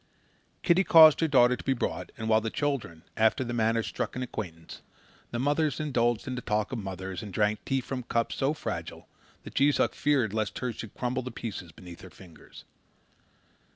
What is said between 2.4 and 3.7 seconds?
the children, after their